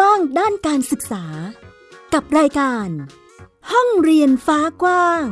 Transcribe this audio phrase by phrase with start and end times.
[0.00, 1.24] กว้างด้านการศึกษา
[2.14, 2.88] กับรายการ
[3.72, 5.26] ห้องเรียนฟ้ากว้าง ส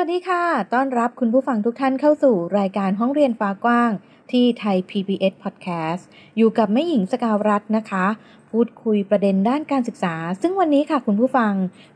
[0.00, 0.44] วัสดีค่ะ
[0.74, 3.90] ต้อนรับคุณผู้ฟังทุกท่านเข้าสู่รายการห้องเรียนฟ้ากว้าง
[4.30, 6.02] ที่ไทย PBS Podcast
[6.36, 8.06] อยู่กับแม่หญิงสกาวรัตน์นะคะ
[8.56, 11.52] พูดคุยประเด็นด้านการศึกษา ซึ่งวันนี้ค่ะคุณผู้ฟัง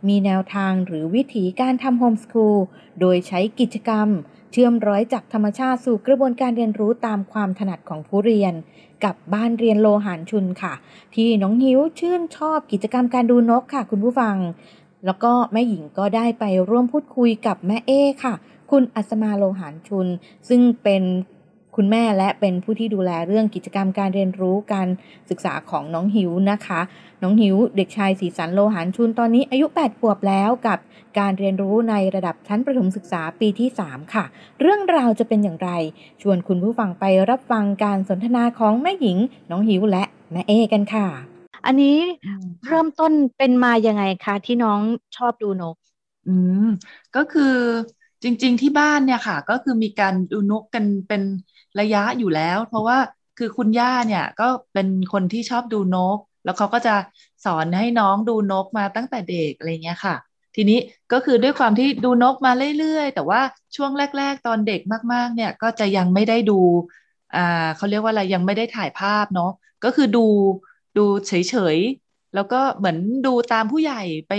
[0.08, 2.58] มีแนวทางหรือวิธีการทำโฮมสคูล
[3.00, 4.08] โดยใช้กิจกรรม
[4.52, 8.54] เชื่อมร้อยจากธรรมชาติสู่กระบวนการเรียนรู้ตามความถนัดของผู้เรียน
[9.04, 10.74] กับบ้านเรียนโลหารชุนค่ะ
[11.14, 14.36] ที่น้องหิวชื่นชอบกิจกรรมการดูนกค่ะ คุณผู้ฟัง
[15.06, 17.90] แล้วก็แม่หญิงก็ได้ไปร่วมพูดคุยกับแม่เอ
[18.24, 18.34] ค่ะ
[18.70, 20.06] คุณอัศมาโลหารชุน
[20.48, 21.02] ซึ่งเป็น
[21.76, 24.88] คุณแม่และเป็นผู้ที่ดูแลเรื่องกิจกรรมการเรียนรู้การ
[25.30, 26.80] ศึกษาของน้องหิวนะคะ
[27.22, 30.78] น้องหิวเด็กชายสีสันโลหารชุนตอนนี้อายุ 8 ขวบแล้วกับ
[31.18, 34.24] การเรียนรู้ในระดับชั้นประถมศึกษาปีที่ 3 ค่ะ
[34.60, 35.70] เรื่องราวจะเป็นอย่างไร
[36.22, 39.18] ชวนคุณผู้ฟังไปรับฟังการสนทนาของแม่หญิง
[39.50, 41.06] น้องหิวและแม่เอกันค่ะ
[41.66, 41.96] อันนี้
[42.66, 44.80] เริ่มต้นเป็นมายังไงคะที่น้อง
[45.16, 45.76] ชอบดูนก
[46.26, 46.66] อืม
[47.16, 47.54] ก็คือ
[48.22, 51.22] จริง ๆ ที่บ้านเนี่ยค่ะ ก็คือมีการดูนกกันเป็น
[51.80, 52.98] ระยะอยู่แล้ว เพราะว่า
[53.38, 56.94] คือคุณย่าเนี่ยก็เป็นคนที่ชอบดูนก แล้วเขาก็จะ
[57.44, 60.16] สอนให้น้องดูนกมาตั้งแต่เด็กอะไรเงี้ยค่ะ
[60.56, 60.78] ทีนี้
[61.12, 63.40] ก็คือด้วยความที่ดูนกมาเรื่อยๆ แต่ว่า
[63.76, 64.80] ช่วงแรก ๆ ตอนเด็ก
[65.12, 66.60] มากๆ เนี่ยก็จะยังไม่ได้ดู
[67.34, 69.50] อ่าเขาเรียกว่าอะไรยังไม่ได้ถ่ายภาพเนาะ
[69.84, 70.26] ก็คือดู
[70.96, 71.32] ดูเฉ
[71.76, 74.32] ยๆ แล้วก็เหมือนดูตามผู้ใหญ่ไป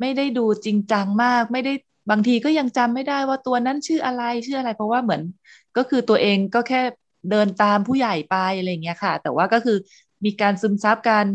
[0.00, 1.72] ไม่ได้ดูจริงจังมาก ไม่ได้
[2.10, 5.22] บางทีก็ยังจำไม่ได้ว่าตัวนั้นชื่ออะไรชื่ออะไร เพราะว่าเหมือน
[5.76, 6.82] ก็คือตัวเองก็แค่
[7.30, 9.76] เดินตามผู้ใหญ่ไปอะไรเงี้ยค่ะ แต่ว่าก็คือ
[10.24, 11.26] มีการซึมซับการ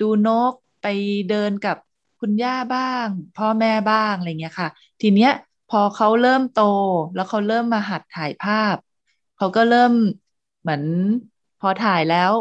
[0.00, 0.52] ดูนก
[0.82, 0.86] ไป
[1.30, 1.76] เดินกับ
[2.20, 3.06] คุณย่าบ้าง
[3.38, 4.68] พ่อแม่บ้างอะไรเงี้ยค่ะ
[5.00, 5.32] ทีเนี้ย
[5.70, 6.62] พอเขาเริ่มโต
[7.14, 8.76] แล้วเขาเริ่มมาหัดถ่ายภาพ
[9.38, 9.92] เขาก็เริ่ม
[10.62, 10.82] เหมือน
[11.60, 12.32] พอถ่ายแล้ว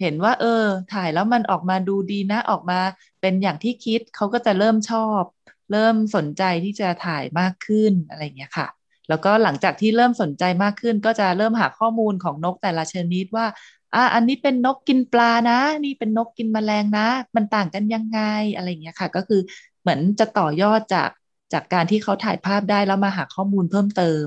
[0.00, 0.64] เห็นว่า เออ
[0.94, 2.80] ถ่ายแล้วมันออกมาดูดีนะออกมา
[3.20, 5.22] เป็นอย่างที่คิดเขาก็จะเริ่มชอบ
[5.70, 13.46] เริ่มสนใจที่จะถ่ายมากขึ้นอะไรเงี้ยค่ะ แล้วก็หลังจากที่เริ่มสนใจมากขึ้น ก็จะเริ่มหาข้อมูลของนกแต่ละชนิดว่า
[13.94, 18.18] อ่าอันนี้เป็นนกกินปลานะ นี่เป็นนกกินแมลงนะ มันต่างกันยังไง
[18.54, 19.40] อะไรเงี้ยค่ะ ก็คือ
[19.80, 21.10] เหมือนจะต่อยอดจาก
[21.52, 24.12] จากการที่เขาถ่ายภาพได้แล้วมาหาข้อมูลเพิ่มเติ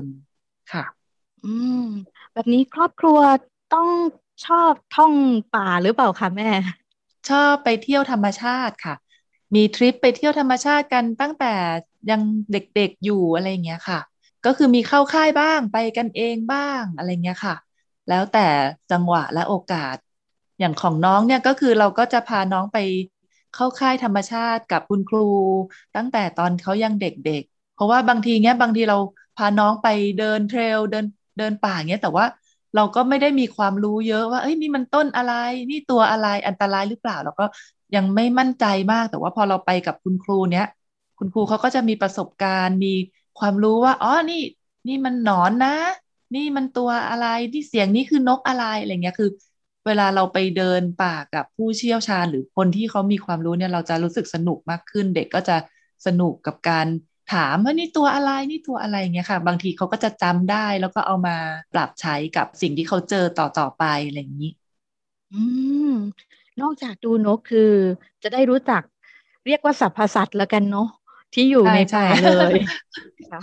[0.72, 0.84] ค่ะ
[1.42, 1.46] อื
[1.78, 1.82] ม
[2.32, 3.18] แบบนี้ครอบครัว
[3.70, 3.88] ต้อง
[4.44, 5.14] ชอบท่อง
[5.50, 6.46] ป่าหรือเปล่าคะแม่
[7.28, 8.94] ชอบไปเที่ยวธรรมชาติค่ะ
[9.54, 11.52] มีทริปไปเที่ยวธรรมชาติกันตั้งแต่
[12.10, 12.20] ยัง
[12.52, 14.00] เด็กๆอยู่อะไรเงี้ยค่ะ
[14.46, 17.54] ก็คือมีเข้าค่ายบ้างไปกันเองบ้างอะไรเงี้ยค่ะ
[18.08, 18.46] แล้วแต่
[18.90, 19.96] จังหวะและโอกาส
[20.58, 22.78] อย่างของน้องเนี่ยก็คือเราก็จะพาน้องไป
[23.54, 25.18] เข้าค่ายธรรมชาติกับคุณครู
[25.96, 28.96] ตั้งแต่ตอนเขายังเด็กๆ เพราะว่าบางทีเนี้ยบางทีเรา
[29.36, 31.04] พาน้องไปเดินเทรลเดิน
[31.38, 32.26] เดินป่าเงี้ยแต่ว่า
[32.74, 35.32] เราก็ไม่ได้มีความรู้เยอะว่าเอ้ยนี่มันต้นอะไร
[35.70, 37.44] นี่ตัวอะไรอันตรายหรือเปล่าเราก็
[37.94, 40.64] ยังไม่มั่นใจมาก แต่ว่าพอเราไปกับคุณครูเนี้ย
[41.18, 42.92] คุณครูเขาก็จะมีประสบการณ์มี
[43.38, 44.42] ความรู้ว่าอ๋อนี่
[44.88, 45.76] นี่มันหนอนนะ
[46.34, 49.30] นี่มันตัวอะไรที่เสียงนี้คือนกอะไรอะไรเงี้ยคือ
[49.86, 55.56] เวลาเราไปเดินป่ากับผู้เชี่ยวชาญ หรือคนที่เขามีความรู้เนี่ยเราจะรู้สึกสนุกมากขึ้น เด็กก็จะ
[56.06, 56.86] สนุกกับการ
[57.32, 61.36] ถามว่านี่ตัวอะไรนี่ตัวอะไรเงี้ยค่ะ บางทีเขาก็จะจำได้แล้วก็เอามา
[61.72, 64.50] ปรับใช้กับสิ่งที่เขาเจอต่อต่อไปอะไรอย่างนี้
[65.32, 65.42] อื
[65.90, 65.92] ม
[66.60, 67.72] นอกจากดูนกคือ
[68.22, 68.82] จะได้รู้จัก
[69.46, 70.88] เรียกว่าสัพพสัตว์แล้วกันเนาะ
[71.36, 72.54] ที่อยู่ในป่าเลย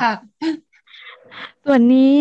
[0.01, 0.13] ค่ะ
[1.65, 2.17] ส่วนนี้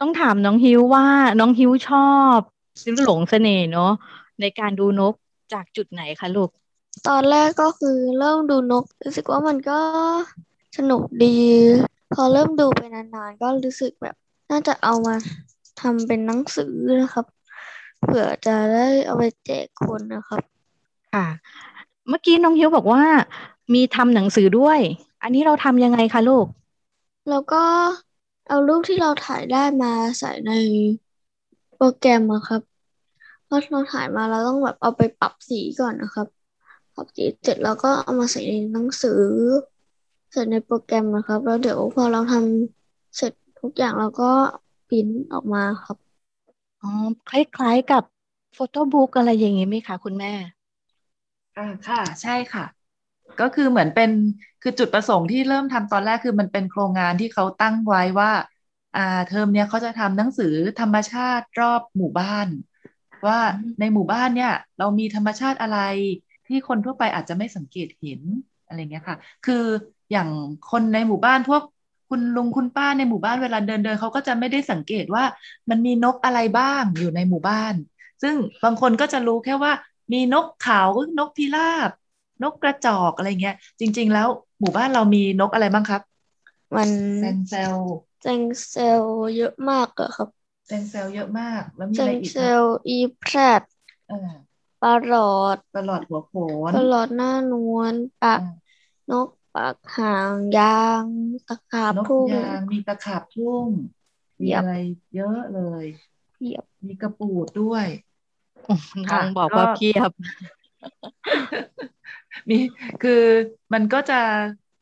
[0.00, 1.06] ต้องถามน้องฮิวว่า
[1.40, 2.36] น้องฮิวชอบ
[2.82, 3.92] ซื้อหลงเสน่ห์เนาะ
[4.40, 5.14] ในการดูนก
[5.52, 6.50] จากจุดไหนคะลูก
[7.08, 9.78] ตอนแรกก็คือเริ่มดูนก รู้สึกว่ามันก็
[10.78, 11.38] สนุกดี
[12.14, 14.14] พอเริ่มดูไปนานๆ ก็รู้สึกแบบ
[14.50, 15.14] น่าจะเอามา
[15.80, 17.26] ทำเป็นหนังสือนะครับ
[18.02, 20.40] เผื่อจะได้เอาไปแจกคนนะครับ
[21.14, 21.26] ค่ะ
[22.08, 23.02] เมื่อกี้น้องฮิวบอกว่า
[23.74, 24.80] มีทำหนังสือด้วย
[25.22, 26.46] อันนี้เราทำยังไงคะลูก
[27.28, 27.56] แล้วก็
[28.46, 30.50] เอารูปที่เราถ่ายได้มาใส่ใน
[31.74, 32.62] โปรแกรมอะครับ
[33.48, 36.26] พอเราถ่ายมาเราต้องแบบเอาไปปรับสีก่อนนะครับ
[36.94, 39.22] ปรับสีเสร็จแล้วก็เอามาใส่ในหนังสือ
[40.32, 44.30] ใส่ในโปรแกรมนะครับ แล้วเดี๋ยวพอเราทำเสร็จทุกอย่างเราก็
[44.88, 45.96] พิมพ์ออกมาครับ
[46.82, 46.90] อ๋อ
[47.28, 47.30] ค
[47.60, 48.02] ล้ายๆกับ
[48.54, 50.32] โฟโต้บุ๊กอะไรอย่างงี้ไหมคะคุณแม่
[51.56, 52.64] อ่าค่ะ ใช่ค่ะ
[53.40, 54.10] ก็คือเหมือนเป็น
[54.62, 58.30] คือจุดประสงค์ที่เริ่มทำตอนแรกคือมันเป็นโครงงานที่เขาตั้งไว้ว่า
[58.94, 62.46] อ่า เทอมเนี้ยเขาจะทำหนังสือธรรมชาติรอบหมู่บ้าน
[63.26, 63.38] ว่า
[63.80, 65.78] ในหมู่บ้านเนี่ย เรามีธรรมชาติอะไร
[66.46, 68.20] ทที่คนทั่วไปอาจจะไม่สังเกตเห็น
[68.66, 69.64] อะไรเงี้ยค่ะ คือ
[70.12, 70.28] อย่าง
[70.70, 71.62] คนในหมู่บ้านพวก
[72.08, 75.24] คุณลุงคุณป้าในหมู่บ้านเวลาเดินเดินเขาก็จะไม่ได้สังเกตว่า
[75.70, 77.74] มันมีนกอะไรบ้างอยู่ในหมู่บ้าน
[78.22, 78.34] ซึ่ง
[78.64, 79.72] บางคนก็จะรู้แค่ว่า
[80.12, 80.82] มีนกเขา
[81.18, 81.90] นกพิราบ
[82.42, 84.28] นกกระจอกอะไรเงี้ย จริง ๆ แล้ว
[84.60, 86.02] หมู่บ้านเรามีนกอะไรบ้างครับ
[86.76, 87.76] มันแซงเซล
[88.20, 89.04] แจงเซล
[89.36, 90.28] เยอะมากอะครับ
[90.66, 93.62] แซงเซลเยอะมาก แล้วมีแจอะไรงอีกเซครับลอีแพรด
[94.06, 94.14] เออ
[94.80, 95.20] ปลาหลอ
[95.56, 96.32] ดตลอดหัวโข
[96.72, 98.72] นปลาหลอดหน้านวลปากอ่า
[99.10, 100.64] นกปากหางยา
[101.04, 101.04] ง
[101.46, 103.68] ตะขาบนกพุ่งยางมีตะขาบทุ่ง
[104.40, 104.70] มีเพียบอะไร
[105.14, 105.86] เยอะเลย
[106.32, 107.86] เพียบมีกระปูดด้วย
[109.10, 110.10] น้ค่ะองบอกก็ว่าเพียบ
[112.48, 112.58] มี
[113.02, 113.22] คือ
[113.72, 114.20] มันก็จะ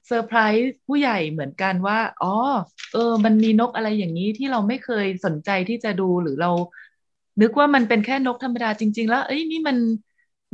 [0.06, 2.34] เซอร์ไพรส์ผู้ใหญ่เหมือนกันว่า อ๋อ
[2.92, 6.50] เออ มันมีนกอะไรอย่างนี้ที่เราไม่เคยสนใจที่จะดูหรือเรา
[7.40, 9.76] นึกว่ามันเป็นแค่นกธรรมดาจริง ๆ แล้ว เอ้ยนี่มัน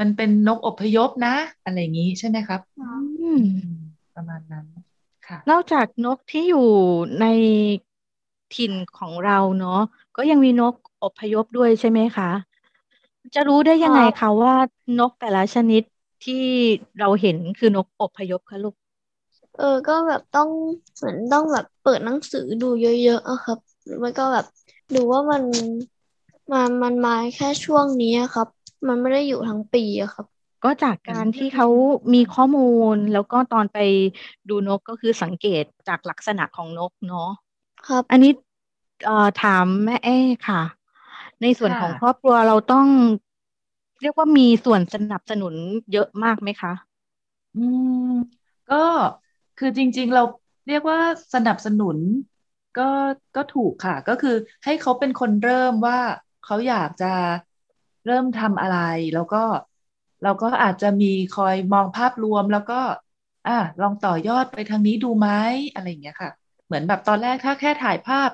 [0.01, 1.35] มันเป็นนกอพยพนะ
[1.65, 3.43] อะไรอย่างนี้ใช่ไหมครับอืมอืม
[4.15, 4.67] ประมาณนั้น
[5.29, 6.69] ค่ะนอกจากนกที่อยู่
[7.21, 7.27] ใน
[8.55, 9.81] ถิ่นของเราเนาะ
[10.17, 12.31] ก็ยังมีนกอพยพด้วยใช่ไหมคะ
[13.35, 14.55] จะรู้ได้ยังไงคะว่า
[14.99, 15.83] นกแต่ละชนิด
[16.25, 16.45] ที่
[16.99, 18.75] เราเห็นคือนกอพยพคะลูก
[19.57, 20.49] เออ ก็แบบต้อง
[20.97, 24.47] เหมือนต้องแบบเปิดหนังสือดูเยอะๆอะครับหรือไม่ก็แบบ
[24.95, 25.43] ดูว่ามัน
[26.53, 28.49] มันมันมาแค่ช่วงนี้อะครับ
[28.89, 30.27] มันไม่ได้อยู่ทั้งปีอะครับ
[30.65, 31.67] ก็จากการที่เขา
[32.15, 33.79] มีข้อมูลแล้วก็ตอนไป
[34.49, 37.31] ดูนกก็คือสังเกตจากลักษณะของนกเนาะ
[37.87, 38.33] ครับ อันนี้
[39.05, 40.19] เอ่อถามแม่เอ้
[40.49, 40.63] ค่ะ
[41.43, 42.87] ในส่วนของค่ะครอบครัวเราต้อง
[44.01, 45.55] เรียกว่ามีส่วนสนับสนุน
[45.93, 46.73] เยอะมากไหมคะ
[47.55, 47.59] อื
[47.89, 47.91] ม
[48.69, 48.77] ก็
[49.57, 50.21] คือจริง ๆ เรา
[50.67, 50.99] เรียกว่า
[51.35, 51.99] สนับสนุน
[52.75, 52.83] ก็
[53.35, 54.31] ก็ถูกค่ะ ก็คือ
[54.65, 55.97] ให้เขาเป็นคนเริ่มว่า
[56.43, 57.07] เขาอยากจะ
[58.05, 58.77] เริ่มทำอะไร
[59.15, 59.37] แล้วก็
[60.23, 62.75] เราก็อาจจะมีคอยมองภาพรวมแล้วก็
[63.47, 65.29] อะลองต่อยอดไปทางนี้ดูไหม
[65.73, 66.31] อะไรอย่างเงี้ยค่ะ
[66.67, 68.31] เหมือนแบบตอนแรกถ้าแค่ถ่ายภาพ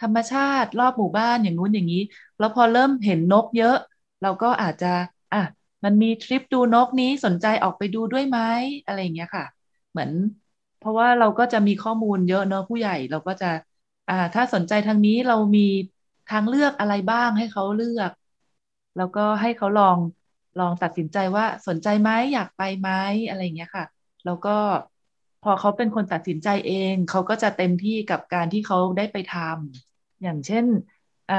[0.00, 1.98] ธรรมชาติรอบหมู่บ้านอย่างนู้นอย่างนี้
[2.38, 3.76] แล้วพอเริ่มเห็นนกเยอะ
[4.22, 4.86] เราก็อาจจะ
[5.32, 5.38] อะ
[5.84, 8.38] มันมีทริปดูนกนี้สนใจออกไปดูด้วยไหม
[8.84, 9.44] อะไรอย่างเงี้ยค่ะ
[9.90, 10.10] เหมือน
[10.76, 13.46] เพราะว่าเราก็จะมีข้อมูลเยอะเนอะผู้ใหญ่เราก็จะ
[14.08, 15.60] อ่าถ้าสนใจทางนี้เรามี
[16.26, 18.10] ทางเลือกอะไรบ้างให้เขาเลือก
[18.96, 19.98] แล้วก็ให้เขาลอง
[20.58, 22.88] ลองตัดสินใจว่าสนใจไหมอยากไปไหม
[23.26, 23.84] อะไรอย่างเงี้ยค่ะ
[24.24, 24.50] แล้วก็
[25.40, 30.64] พอเขาเป็นคนตัดสินใจเอง เขาก็จะเต็มที่กับการที่เขาได้ไปทำอย่างเช่น
[31.28, 31.34] อ่า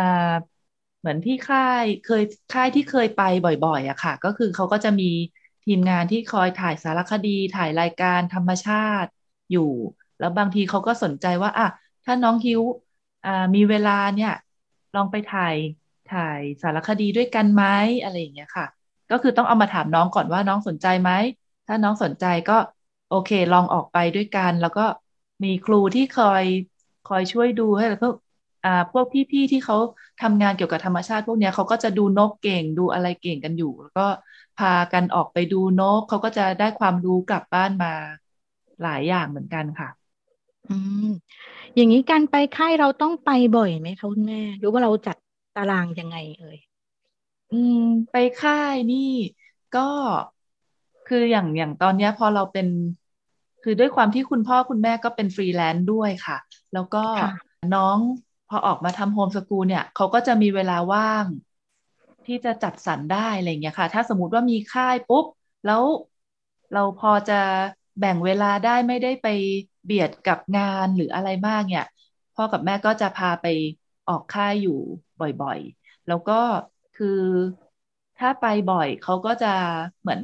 [1.00, 5.06] เหมือนที่ค่ายเคยค่ายที่เคยไปบ่อยๆอะค่ะ ก็คือเขาก็จะมี
[5.64, 9.10] ทีมงานที่คอยถ่ายสารคดีถ่ายรายการธรรมชาติ
[9.52, 9.62] อยู่
[10.18, 11.66] แล้วบางทีเขาก็สนใจว่าอะ
[12.06, 12.62] ถ้าน้องฮิว
[13.24, 14.30] อ่ามีเวลาเนี่ย
[14.96, 15.56] ลองไปถ่าย
[16.08, 17.64] ถ่ายสารคดีด้วยกันไหม
[18.02, 18.66] อะไรอย่างเงี้ยค่ะ
[19.10, 21.12] ก็คือต้องเอามาถามน้องก่อนว่าน้องสนใจไหม
[21.68, 22.54] ถ้าน้องสนใจก็
[23.08, 24.82] โอเค ลองออกไปด้วยกัน แล้วก็
[25.44, 26.46] มีครูที่คอย
[27.04, 28.29] คอยช่วยดูให้พวกอ่า
[28.92, 29.76] พวกพี่ๆที่เขา
[30.22, 34.08] ทำงานเกี่ยวกับธรรมชาติ พวกเนี้ยเขาก็จะดูนกเก่งดูอะไรเก่งกันอยู่ แล้วก็
[34.58, 37.94] พากันออกไปดูนกเขาก็จะได้ความรู้กลับบ้านมา
[38.82, 39.90] หลายอย่างเหมือนกันค่ะ
[40.70, 40.76] อื
[41.06, 41.08] ม
[41.76, 45.16] อย่างนี้การไปค่ายเราต้องไปบ่อยไหมคะคุณแม่หรือว่าเราจัด
[45.56, 46.58] ตารางยังไงเอ่ย
[47.52, 47.76] อืม
[48.12, 48.98] ไปค่ายนี่
[49.76, 49.80] ก็
[51.08, 52.68] คืออย่างอย่างตอนเนี้ยพอเราเป็น
[53.64, 56.38] คือด้วยความที่คุณพ่อคุณแม่ก็เป็นฟรีแลนซ์ด้วยค่ะ
[56.74, 57.30] แล้วก็ค่ะ
[57.76, 58.00] น้อง
[58.50, 61.26] พอออกมาทำโฮมสกูลเนี่ยเขาก็จะมีเวลาว่าง
[62.26, 65.26] ที่จะจัดสรรได้อะไรอย่างเงี้ยค่ะ ถ้าสมมติว่ามีค่ายปุ๊บ
[65.66, 65.84] แล้ว
[66.74, 67.34] เราพอจะ
[68.00, 69.28] แบ่งเวลาได้ไม่ได้ไป
[69.86, 71.86] เบียดกับงานหรืออะไรมากเนี่ย
[72.36, 73.46] พ่อกับแม่ก็จะพาไป
[74.08, 74.78] ออกค่ายอยู่
[75.20, 76.34] บ่อยๆ แล้วก็
[76.94, 77.08] คือ
[78.20, 79.48] ถ้าไปบ่อยเขาก็จะ
[80.02, 80.22] เหมือน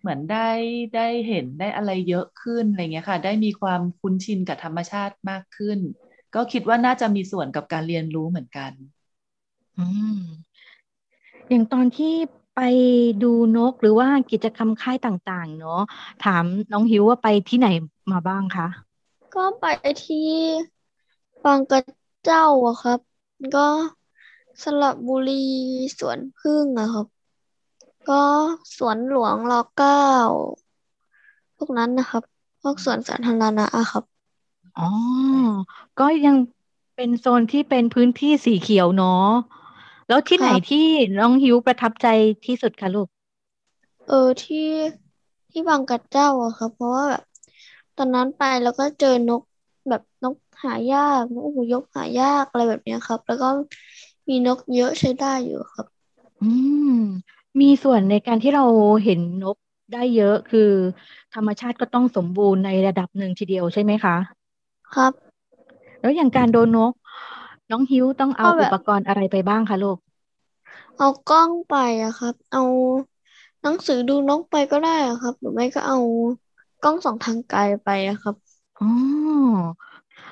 [0.00, 0.48] เหมือนได้
[0.94, 5.78] ได้เห็นได้อะไรเยอะขึ้นอะไรเงี้ยค่ะ ได้มีความคุ้นชินกับธรรมชาติมากขึ้น
[6.34, 8.72] ก็คิดว่าน่าจะมีส่วนกับการเรียนรู้เหมือนกัน
[9.78, 9.86] อื
[10.16, 10.18] ม
[11.48, 12.14] อย่างตอนที่
[12.54, 12.60] ไป
[13.22, 15.80] ดูนกหรือว่ากิจกรรมค่ายต่างๆ เนาะ
[16.24, 17.68] ถามน้องฮิวว่าไปที่ไหน
[18.12, 18.66] มาบ้างคะ
[19.34, 19.64] ก็ไป
[20.04, 20.30] ที่
[21.44, 21.82] บางกระ
[22.24, 23.00] เจ้าอะครับ
[23.56, 23.68] ก็
[24.62, 25.44] สระบุรี
[25.98, 27.06] สวนผึ้งอะครับ
[28.08, 28.22] ก็
[28.76, 30.08] สวนหลวงรเก้า
[31.56, 32.22] พวกนั้นนะครับ
[32.62, 34.13] พวกสวนสาธารณะอะครับ
[34.78, 34.88] อ๋อ
[36.00, 36.36] ก็ยัง
[36.96, 39.28] เป็นโซนที่เป็นพื้นที่สีเขียวเนาะ
[40.08, 40.86] แล้วที่ไหนครับที่
[41.18, 42.06] น้องฮิวประทับใจ
[42.44, 43.08] ที่สุดคะลูก
[44.06, 44.58] เออที่
[45.50, 47.22] ที่บางกระเจ้าอะครับ เพราะว่าแบบ
[47.96, 49.42] ตอนนั้นไปแล้วก็เจอนก
[49.88, 53.46] แบบนกหายากนกอพยพหายากอะไรแบบเนี้ยครับ แล้วก็
[54.28, 55.86] มีนกเยอะใช้ได้อยู่ครับ
[56.40, 56.44] อื
[56.86, 56.90] ม
[57.60, 58.64] มีส่วนในการที่เรา
[59.04, 59.56] เห็นนก
[59.92, 60.60] ได้เยอะคือ
[61.32, 64.14] ธรรมชาติก็ต้องสมบูรณ์ในระดับหนึ่งทีเดียวใช่ไหมคะ
[64.94, 65.12] ครับ
[66.00, 66.92] แล้วอย่างการโดนนก
[67.70, 69.98] น้องฮิวต้องเอาก็แบบอุปกรณ์อะไรไปบ้างคะลูก
[70.96, 72.60] เอากล้องไปอะครับ เอา
[73.62, 75.96] หนังสือดูนกไปก็ได้อะครับ หรือไม่ก็เอา
[76.82, 78.34] กล้องส่องทางไกลไปอะครับ
[78.78, 78.88] อ๋อ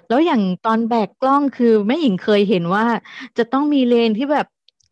[0.08, 2.86] แล้วอย่างตอนแบกกล้องคือแม่หญิงเคยเห็นว่า
[3.38, 4.46] จะต้องมีเลนที่แบบ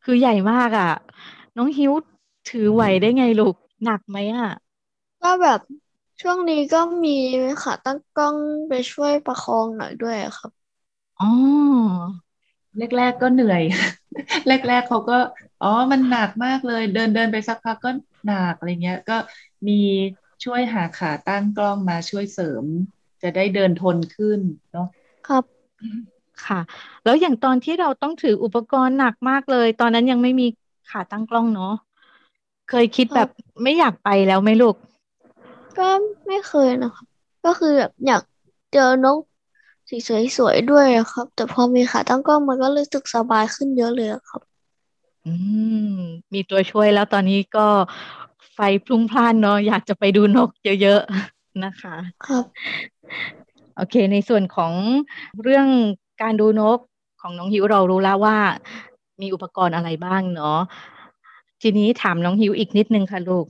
[0.05, 0.91] คือใหญ่มากอะ
[1.57, 1.93] น้องฮิว
[2.51, 4.49] ถือไหวได้ไงลูกหนักไหมอะ
[5.23, 5.61] ก็แบบ
[6.21, 7.11] ช่วงนี้ก็มี
[7.61, 8.37] ขาตั้งกล้อง
[8.69, 10.53] ไปช่วยประคองหน่อยด้วยอะครับ
[11.21, 11.91] อ๋อ
[12.79, 13.63] แรก ๆ ก็เหนื่อย
[14.49, 15.19] แรก ๆเขาก็
[15.63, 17.91] อ๋อมันหนักมากเลย เดินเดินไปสักพักก็
[18.27, 19.15] หนักอะไรเงี้ย ก็
[19.69, 19.73] มี
[20.45, 22.67] ช่วยหาขาตั้งกล้องมาช่วยเสริม
[23.23, 24.41] จะได้เดินทนขึ้น
[24.73, 24.87] เนาะ
[25.27, 25.45] ครับ
[26.47, 26.61] ค่ะ
[27.05, 30.47] แล้วอย่างตอนที่เราต้องถืออุปกรณ์หนักมากเลย ตอนนั้นยังไม่มี
[30.91, 31.73] ขาตั้งกล้องเนาะ
[32.71, 33.29] เคยคิดครับแบบ
[33.63, 34.77] ไม่อยากไปแล้วไหมลูก
[35.79, 35.89] ก็
[36.27, 37.07] ไม่เคยนะครับ
[37.45, 38.23] ก็คือแบบอยาก
[38.73, 39.21] เจอนก
[39.89, 39.97] สี
[40.37, 44.41] สวยๆด้วยอะครับ แต่พอมีขาตั้งกล้องมันก็รู้สึกสบายขึ้นเยอะเลยอะครับ
[45.27, 45.33] อื
[45.93, 45.97] ม
[46.35, 47.67] มีตัวช่วยแล้วตอนนี้ก็
[48.53, 50.51] ไฟพลุ่งพล่านเนาะอยากจะไปดูนก
[50.83, 51.97] เยอะๆนะคะ
[52.27, 52.45] ครับ
[53.77, 54.73] โอเค ในส่วนของ
[55.43, 55.67] เรื่อง
[56.23, 56.79] การดูนก
[57.21, 58.39] ของน้องฮิวเรารู้แล้วว่า
[59.21, 60.59] มีอุปกรณ์อะไรบ้างเนาะ
[61.63, 63.47] ทีนี้ถามน้องฮิวอีกนิดนึงค่ะลูก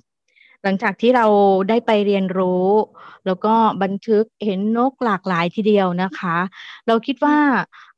[0.63, 1.27] หลังจากที่เรา
[1.69, 2.67] ได้ไปเรียนรู้
[3.27, 6.37] แล้วก็บันทึกเห็นนกหลากหลายทีเดียวนะคะ
[6.87, 7.39] เราคิดว่า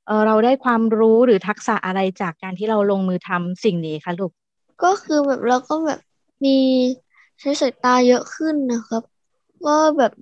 [0.07, 4.33] เอ่อเราได้ความรู้หรือทักษะอะไรจากการที่เราลงมือทำสิ่งนี้คะลูก
[4.85, 6.00] ก็คือแบบเราก็แบบ
[6.45, 6.57] มี
[7.40, 9.02] ใช้สายตาเยอะขึ้นนะครับ
[9.66, 10.12] ก็แบบ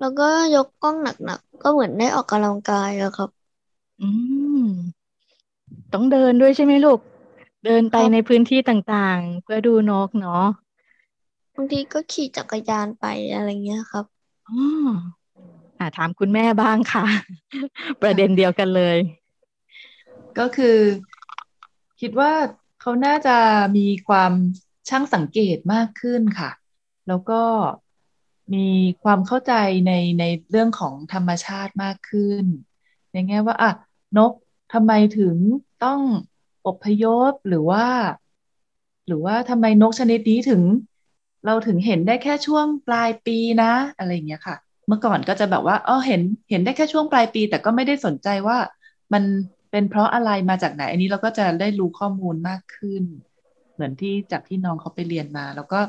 [0.00, 3.30] แล้วก็ยกกล้องหนักๆก็เหมือนได้ออกกำลังกายอะครับ
[4.00, 4.08] อื
[4.62, 4.64] ม
[5.92, 6.98] ต้องเดินด้วยใช่ไหมลูก
[7.64, 10.44] เดินไปครับในพื้นที่ต่างๆ เพื่อดูนกเนาะ
[11.60, 14.04] บางทีก็ขี่จักรยานไปอะไรเงี้ยครับ
[14.48, 14.90] อ๋อ
[15.78, 17.04] อ่าถามคุณแม่บ้างค่ะ
[18.02, 18.96] ประเด็นเดียวกันเลย
[20.38, 20.78] ก็คือ
[22.00, 22.32] คิดว่า
[22.80, 23.36] เขาน่าจะ
[23.76, 24.32] มีความ
[24.88, 26.50] ช่างสังเกตมากขึ้นค่ะ
[27.08, 27.42] แล้วก็
[28.54, 28.68] มี
[29.02, 29.52] ความเข้าใจ
[29.86, 32.44] ในในเรื่องของธรรมชาติมากขึ้น
[33.12, 33.72] ในแง่ว่าอะ
[34.18, 34.32] นก
[34.72, 35.36] ทำไมถึง
[35.84, 36.00] ต้อง
[36.66, 37.86] อพยพหรือว่า
[39.06, 40.62] หรือว่าทำไมนกชนิดนี้ถึง
[41.46, 48.58] เราถึงเห็นได้แค่ช่วงปลายปีนะ อะไรอย่างเงี้ยค่ะ เมื่อก่อนก็จะแบบว่าอ๋อเห็นเห็นได้แค่ช่วงปลายปี แต่ก็ไม่ได้สนใจว่า
[49.12, 49.22] มัน
[49.70, 53.02] เป็นเพราะอะไรมาจากไหน อันนี้เราก็จะได้รู้ข้อมูลมากขึ้น
[53.74, 55.80] เหมือนที่จากที่น้องเขาไปเรียนมา แล้วก็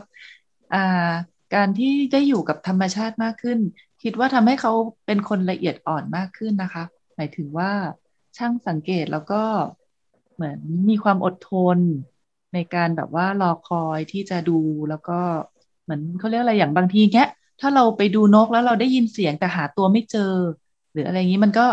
[1.55, 3.59] การที่ได้อยู่กับธรรมชาติมากขึ้น
[4.03, 4.71] คิดว่าทำให้เขา
[5.05, 6.83] เป็นคนละเอียดอ่อนมากขึ้นนะคะ
[7.15, 7.71] หมายถึงว่า
[8.37, 9.41] ช่างสังเกตแล้วก็
[10.35, 11.79] เหมือนมีความอดทน
[12.53, 15.19] ในการแบบว่ารอคอยที่จะดูแล้วก็
[15.83, 17.23] เหมือนเขาเรียกอะไรอย่างบางทีแค่
[17.59, 20.33] ถ้าเราไปดูนกแล้วเราได้ยินเสียงแต่หาตัวไม่เจอ
[20.91, 21.65] หรืออะไรอย่างนี้มันก็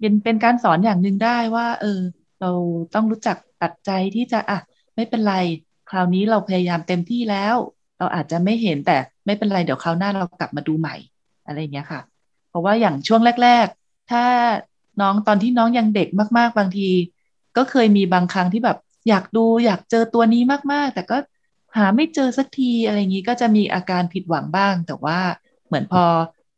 [0.00, 2.00] เป็นเป็นการสอนอย่างหนึ่งได้ว่า เออ
[2.40, 2.50] เรา
[2.94, 4.58] ต้องรู้จักตัดใจที่จะอะ
[4.96, 5.34] ไม่เป็นไร
[5.90, 7.56] คราวนี้เราพยายามเต็มที่แล้ว
[7.98, 10.96] เราอาจจะไม่เห็นแต่ไม่เป็นไรเดี๋ยวคราวหน้าเรากลับมาดูใหม่
[11.46, 12.00] อะไรอย่างเงี้ยค่ะ
[12.48, 14.24] เพราะว่าอย่างช่วงแรก ๆ ถ้า
[15.00, 16.88] น้องตอนที่น้องยังเด็กมาก ๆ บางที
[17.56, 18.78] ก็เคยมีบางครั้งที่แบบ
[19.08, 21.16] อยากดูอยากเจอตัวนี้มากๆ แต่ก็
[21.76, 25.20] หาไม่เจอสักทีอะไรอย่างนี้ก็จะมีอาการผิดหวังบ้าง แต่ว่า
[25.66, 26.04] เหมือนพอ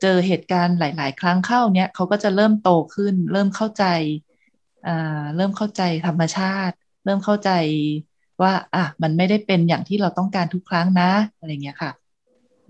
[0.03, 3.85] เจอเหตุการณ์หลาย ๆ ครั้งเข้าเนี้ยเขาก็จะเริ่มโตขึ้น เริ่มเข้าใจ
[4.87, 6.75] อ่าเริ่มเข้าใจธรรมชาติ
[7.05, 7.51] เริ่มเข้าใจ
[8.43, 11.93] ว่าอะมันไม่ได้เป็นอย่างที่เราต้องการทุกครั้งนะอะไรเงี้ยค่ะ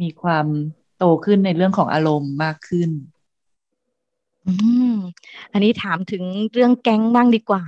[0.03, 0.47] มีความ
[0.99, 2.91] โตขึ้นในเรื่องของอารมณ์มากขึ้น
[4.47, 4.53] อื
[4.93, 4.95] ม
[5.53, 7.63] อันนี้ถามถึงเรื่องแก๊งบ้างดีกว่า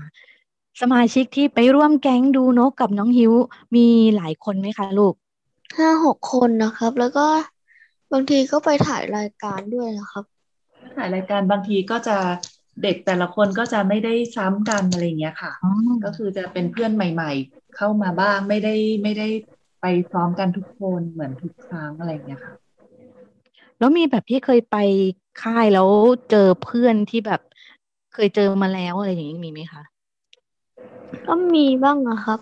[0.80, 3.32] สมาชิกที่ไปร่วมแก๊งดูนกกับน้องฮิว
[3.74, 5.14] มีหลายคนไหมคะลูก
[5.76, 7.26] ห้าหกคนนะครับ แล้วก็
[8.12, 10.24] บางทีก็ไปถ่ายรายการด้วยนะครับ
[10.96, 12.16] ถ่ายรายการบางทีก็จะ
[12.82, 15.72] เด็กแต่ละคนก็จะไม่ได้ซ้ำกันอะไรอย่างเงี้ยค่ะอ๋อ
[16.04, 19.28] ก็คือจะเป็นเพื่อนใหม่ ๆ เข้ามาบ้างไม่ได้ไม่ได้
[19.80, 22.52] ไปพร้อมกันทุกคนเหมือนทุกครั้งอะไรอย่างเงี้ยค่ะ
[23.78, 24.76] แล้วมีแบบที่เคยไป
[25.42, 25.88] ค่ายแล้ว
[26.30, 27.40] เจอเพื่อนที่แบบ
[28.14, 29.82] เคยเจอมาแล้วอะไรอย่างนี้มีไหมคะ
[31.26, 32.40] ก็มีบ้างนะครับ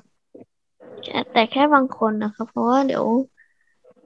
[1.05, 3.07] แต่แต่แค่บางคนนะครับ เพราะว่าเดี๋ยว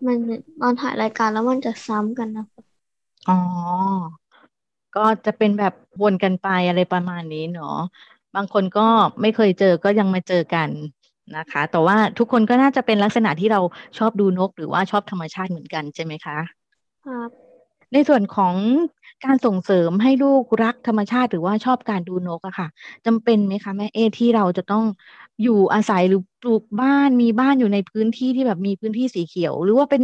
[0.06, 0.18] มัน
[0.60, 2.64] ตอนถ่ายรายการแล้วมันจะซ้ำกันนะครับ
[3.28, 3.36] อ๋อ
[4.96, 7.78] ก็จะเป็นแบบวนกันไปอะไรประมาณนี้เนาะ
[8.34, 8.86] บางคนก็
[9.20, 10.68] ไม่เคยเจอก็ยังมาเจอกัน
[11.36, 13.60] นะคะ แต่ว่าทุกคนก็น่าจะเป็นลักษณะที่เรา
[13.98, 16.38] ชอบดูนก หรือว่าชอบธรรมชาติเหมือนกันใช่ไหมคะ
[17.04, 17.41] ครับ
[17.92, 18.54] ในส่วนของ
[19.24, 22.68] การส่งเสริมให้ลูกรักธรรมชาติหรือว่าชอบการดูนกอะค่ะ
[23.06, 24.84] จำเป็นไหมคะแม่เอที่เราจะต้อง
[25.42, 30.02] อยู่อาศัยหรือปลูกบ้านมีบ้านอยู่ในพื้นที่ที่แบบมีพื้นที่สีเขียว หรือว่าเป็น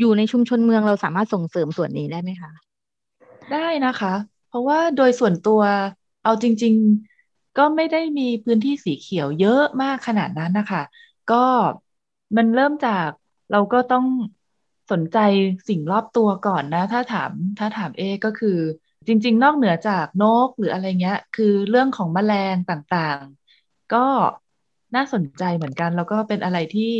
[0.00, 2.50] อยู่ในชุมชนเมืองเราสามารถส่งเสริมส่วนนี้ได้ไหมคะ
[3.52, 4.14] ได้นะคะ
[4.48, 5.60] เพราะว่าโดยส่วนตัว
[6.24, 6.74] เอาจริง
[7.16, 10.82] ๆก็ไม่ได้มีพื้นที่สีเขียวเยอะมากขนาดนั้นนะคะ
[11.32, 11.44] ก็
[12.36, 13.08] มันเริ่มจาก
[13.52, 14.04] เราก็ต้อง
[14.92, 15.18] สนใจ
[15.68, 18.58] สิ่งรอบตัวก่อนนะ ถ้าถามถ้าถามเอก็คือ
[19.06, 24.06] จริง ๆ นอกเหนือจากนกหรืออะไรเงี้ย คือเรื่องของแมลงต่างๆ ก็
[24.94, 26.92] น่าสนใจเหมือนกัน แล้วก็เป็นอะไรที่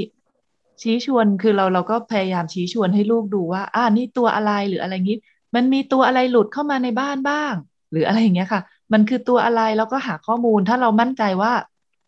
[0.83, 5.19] ชี้ชวนคือเราเราก็พยายามชี้ชวนให้ลูกดูว่า อ่านี่ตัวอะไรหรืออะไรงี้
[5.55, 7.55] มันมีตัวอะไรหลุดเข้ามาในบ้านบ้าง
[7.91, 11.53] หรืออะไรอย่างเงี้ยค่ะ มันคือตัวอะไรแล้วก็หาข้อมูลถ้าเรามั่นใจว่า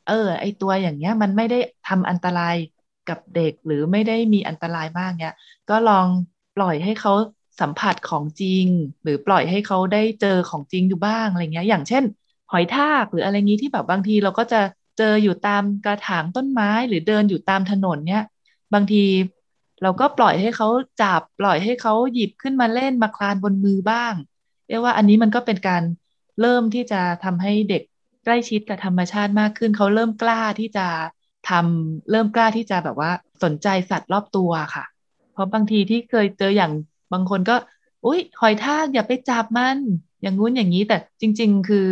[0.08, 1.58] เออ ไอตัวอย่างเงี้ย มันไม่ได้
[1.88, 2.56] ทำอันตราย
[3.08, 5.34] กับเด็กหรือไม่ได้มีอันตรายมากเนี้ย
[5.70, 6.06] ก็ลอง
[6.56, 7.12] ปล่อยให้เขา
[7.60, 8.66] สัมผัสของจริง
[9.02, 12.04] หรือปล่อยให้เขาได้เจอของจริงอยู่บ้างอะไรเงี้ย อย่างเช่น
[12.52, 14.60] หอยทากหรืออะไรงี้ที่แบบบางทีเราก็จะ
[14.98, 18.24] เจออยู่ตามกระถางต้นไม้หรือเดินอยู่ตามถนนเนี้ย
[18.74, 19.04] บางที
[19.82, 20.68] เราก็ปล่อยให้เขา
[21.02, 24.14] จับปล่อยให้เขาหยิบขึ้นมาเล่นมาคลานบนมือบ้าง
[24.68, 25.82] เรียกว่าอันนี้มันก็เป็นการ
[26.40, 27.82] เริ่มที่จะทำให้เด็ก
[28.24, 30.86] ใกล้ชิดกับธรรมชาติมากขึ้น เขาเริ่มกล้าที่จะ
[31.50, 33.10] ทำเริ่มกล้าที่จะแบบว่า
[33.44, 34.84] สนใจสัตว์รอบตัวค่ะ
[35.32, 36.72] เพราะบางทีที่เคยเจออย่าง
[37.12, 37.56] บางคนก็
[38.04, 39.78] อุ้ยหอยทากอย่าไปจับมัน
[40.22, 41.88] อย่างงู้นอย่างนี้แต่จริง ๆ คือ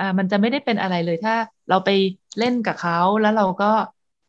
[0.00, 1.34] อ่ามันจะไม่ได้เป็นอะไรเลยถ้า
[1.68, 1.90] เราไป
[2.38, 3.70] เล่นกับเขาแล้วเราก็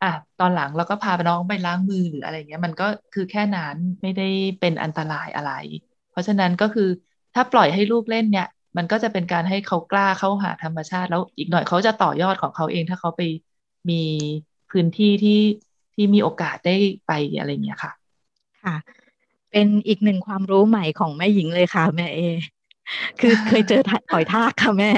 [0.04, 4.24] อะตอนหลังเราก็พาน้องไปล้างมือหรืออะไรเงี้ย มันก็คือแค่นั้นไม่ได้
[4.60, 5.52] เป็นอันตรายอะไร
[6.12, 6.90] เพราะฉะนั้นก็คือ
[7.34, 13.22] ถ้าปล่อยให้ลูกเล่นเนี่ย มันก็จะเป็นการให้เขากล้าเข้าหาธรรมชาติ แล้วอีกหน่อยเขาจะต่อยอดของเขาเอง ถ้าเขาไป
[13.92, 14.04] มี
[14.72, 15.40] พื้นที่ที่
[15.94, 16.76] ที่มีโอกาสได้
[17.08, 17.92] ไปอะไรเงี้ยค่ะ
[18.64, 18.76] ค่ะ
[19.52, 22.22] เป็นอีกหนึ่งความรู้ใหม่ของแม่หญิงเลยค่ะ แม่เอ
[23.20, 24.92] คือเคยเจอหอยทากค่ะแม่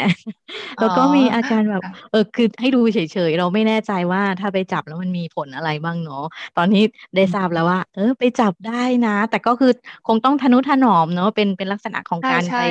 [0.79, 6.23] แล้วก็มีอาการแบบ เออคือให้ดูเฉยๆ เราไม่แน่ใจว่าถ้าไปจับแล้วมันมีผลอะไรบ้างเนาะ
[6.57, 6.83] ตอนนี้
[7.15, 9.71] ได้ทราบแล้วว่า เออ ไปจับได้นะ แต่ก็คือ
[10.07, 12.61] คงต้องทนุถนอมเนาะเป็นเป็นลักษณะของการไป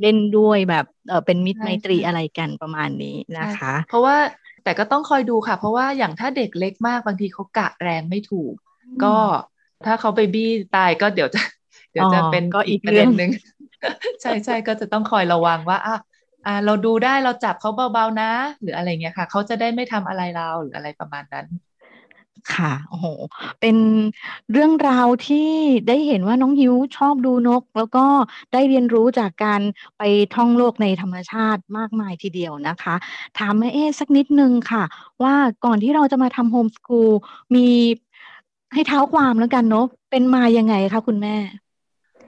[0.00, 4.16] เล่นด้วยแบบเออเป็นมิตรไมตรีอะไรกันประมาณนี้นะคะ เพราะว่า
[4.66, 8.52] แต่ก็ต้องคอยดูค่ะ เพราะว่าอย่างถ้าเด็กเล็กมากบางทีเขากะแรงไม่ถูก
[9.04, 9.16] ก็
[9.86, 11.40] ถ้าเขาไปบี้ตายก็เดี๋ยวจะ
[11.92, 13.30] เดี๋ยวจะเป็นก็อีกประเด็นหนึ่ง
[14.22, 15.96] ใช่ใช่ก็จะต้องคอยระวังว่าอะ
[16.46, 18.30] อ่าเราดูได้เราจับเขาเบาๆนะ
[18.62, 21.46] หรืออะไรเงี้ยค่ะ เขาจะได้ไม่ทำอะไรเราหรืออะไรประมาณนั้น
[22.54, 23.06] ค่ะ โอ้โห
[23.60, 23.76] เป็น
[24.52, 25.50] เรื่องราวที่
[25.88, 28.04] ได้เห็นว่าน้องฮิวชอบดูนก แล้วก็
[28.52, 29.60] ได้เรียนรู้จากการ
[29.98, 30.02] ไป
[30.34, 32.94] ท่องโลกในธรรมชาติมากมายทีเดียวนะคะ
[33.38, 34.84] ถามแม่เอ๊สักนิดนึงค่ะ
[35.22, 37.12] ว่าก่อนที่เราจะมาทำโฮมสกูล
[37.54, 37.66] มี
[38.74, 41.36] ให้เท้าความแล้วกันเนาะเป็นมายังไงคะคุณแม่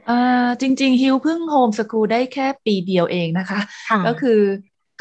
[0.09, 3.61] อ่าจริง ๆ ฮิวเพิ่งโฮมสกูลได้แค่ปีเดียวเองนะคะ
[4.07, 4.41] ก็คือ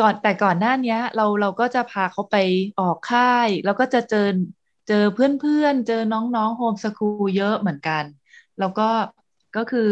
[0.02, 2.36] ก่อนแต่ก่อนหน้านี้เราเราก็จะพาเขาไป
[2.80, 4.28] ออกค่าย แล้วก็จะเจอ
[4.88, 8.04] เจอเพื่อนๆ เจอน้องๆโฮมสกูลเยอะเหมือนกัน
[8.60, 8.90] แล้วก็
[9.56, 9.90] ก็คือ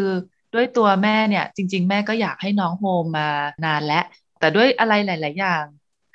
[0.53, 3.27] ด้วยตัวแม่เนี่ย จริง ๆ แม่ก็อยากให้น้องโฮมมา
[3.65, 4.03] นานแล้ว
[4.39, 5.63] แต่ด้วยอะไรหลาย ๆ อย่าง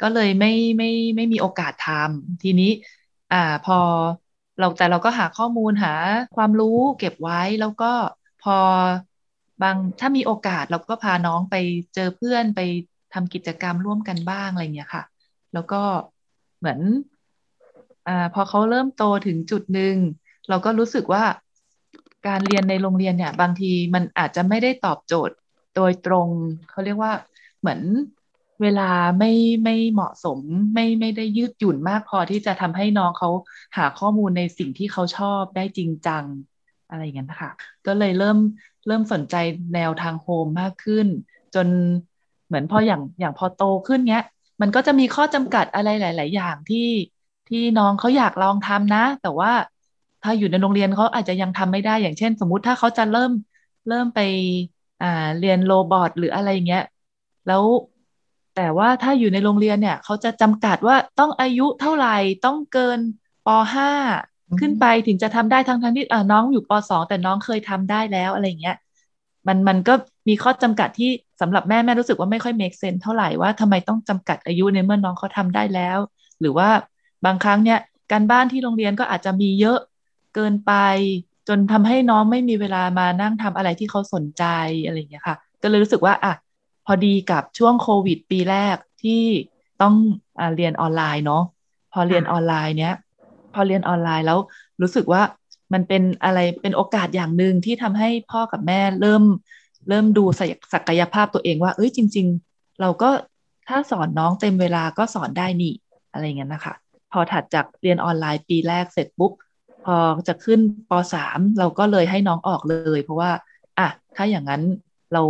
[0.03, 2.71] ก็เลยไม่ไม่ไม่มีโอกาสทำทีนี้
[3.33, 3.79] อ่าพอ
[4.59, 5.95] เราแต่เราก็หาข้อมูลหา
[6.37, 7.93] ความรู้เก็บไว้แล้วก็
[8.41, 8.53] พอ
[9.63, 11.55] บางถ้ามีโอกาสเราก็พาน้องไป
[11.95, 12.61] เจอเพื่อนไป
[13.13, 15.05] ทำกิจกรรมร่วมกันบ้างอะไรเงี้ยค่ะ
[15.53, 15.83] แล้วก็
[16.59, 16.81] เหมือน
[18.09, 19.97] อ่าพอเขาเริ่มโตถึงจุดหนึ่ง
[20.49, 21.25] เราก็รู้สึกว่า
[22.27, 25.35] การเรียนในโรงเรียนเนี่ย บางทีมันอาจจะไม่ได้ตอบโจทย์
[25.77, 26.29] โดยตรง
[26.71, 27.13] เขาเรียกว่า
[27.61, 27.81] เหมือน
[28.63, 29.33] เวลาไม่
[29.65, 30.39] ไม่เหมาะสม
[30.75, 33.31] ไม่ไม่ได้ยืดหยุ่นมากพอที่จะทำให้น้องเขา
[33.77, 36.25] หาข้อมูลในสิ่งที่เขาชอบได้จริงจัง
[36.91, 37.53] อะไรอย่างนี้นะคะ
[37.87, 38.39] ก็เลยเริ่ม
[38.87, 39.37] เริ่มสนใจ
[39.75, 41.07] แนวทางโฮมมากขึ้น
[41.55, 41.67] จน
[42.47, 44.25] เหมือนพออย่างอย่างพอโตขึ้นเนี้ย
[44.61, 46.87] มันก็จะมีข้อจำกัดอะไรหลาย ๆ อย่างที่
[47.51, 49.53] ที่น้องเขาอยากลองทำนะ แต่ว่า
[50.23, 53.33] ถ้าอยู่ในโรงเรียนเขาอาจจะยังทำไม่ได้ อย่างเช่น สมมุติถ้าเขาจะเริ่ม
[53.89, 54.21] เริ่มไป
[55.03, 56.85] อ่าเรียนโรบอทหรืออะไรเงี้ย
[57.47, 57.65] แล้ว
[58.57, 63.01] แต่ว่าถ้าอยู่ในโรงเรียนเนี่ยเขาจะจำกัดว่าต้องอายุเท่าไหร่ต้องเกิน
[63.47, 63.91] ป .5
[64.61, 68.77] ขึ้นไปถึงจะทำได้ทั้งทั้งที่น้องอยู่ปสองแต่น้องเคยทำได้แล้วอะไรเงี้ย
[69.47, 69.95] มันมันก็
[70.29, 71.11] มีข้อจำกัดที่
[71.41, 75.99] สำหรับแม่แม่รู้สึกว่าไม่ค่อย make sense เท่าไหร่ว่าทำไมต้องจำกัดอายุในเมื่อน้องเขาทำได้แล้ว
[76.41, 76.69] หรือว่า
[77.25, 77.79] บางครั้งเนี่ย
[78.13, 79.79] การบ้านที่โรงเรียนก็อาจจะมีเยอะ
[80.35, 80.73] เกินไป
[81.49, 84.45] จนทำให้น้องไม่มีเวลามานั่งทำอะไรที่เขาสนใจ
[84.85, 86.33] อะไรอย่างเงี้ยค่ะ ก็เลยรู้สึกว่าอะ
[86.87, 89.23] พอดีกับช่วงโควิด ปีแรกที่
[89.83, 89.95] ต้อง
[90.41, 91.45] อเรียนออนไลน์เนาะ
[91.93, 92.95] พอเรียนออนไลน์เนี้ย
[93.55, 94.39] พอเรียนออนไลน์แล้ว
[94.83, 95.23] รู้สึกว่า
[95.73, 99.23] มันเป็นอะไรเป็นโอกาสอย่างหนึ่งที่ทำให้พ่อกับแม่เริ่ม
[99.89, 100.25] เริ่มดู
[100.73, 103.11] ศักยภาพตัวเองว่าเอ้ยจริง ๆ เราก็
[103.69, 105.75] ถ้าสอนน้องเต็มเวลาก็สอนได้นี่
[106.13, 106.75] อะไรเงี้ยนะคะ
[107.13, 109.33] พอถัดจากเรียนออนไลน์ปีแรกเสร็จปุ๊บ
[109.85, 109.97] พอ
[110.29, 113.31] จะขึ้นปสามเราก็เลยให้น้องออกเลย เพราะว่า
[113.79, 114.63] อะถ้าอย่างนั้น
[115.13, 115.23] เรา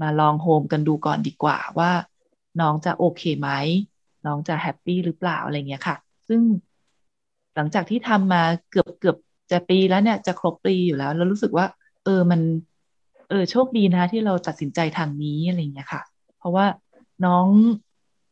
[0.00, 1.90] มาลองโฮมกันดูก่อนดีกว่าว่า
[2.60, 3.48] น้องจะโอเคไหม
[4.26, 5.96] น้องจะแฮปปี้หรือเปล่าอะไรเงี้ยค่ะ
[6.28, 6.40] ซึ่ง
[7.54, 9.16] หลังจากที่ทำมาเกือบเกือบ
[9.52, 11.66] จะปีแล้วเนี่ยจะครบปีอยู่แล้ว แล้วรู้สึกว่า
[12.04, 12.40] เออมัน
[13.28, 16.02] เออโชคดีนะที่เราตัดสินใจทางนี้อะไรเงี้ยค่ะ
[16.38, 16.66] เพราะว่า
[17.26, 17.46] น้อง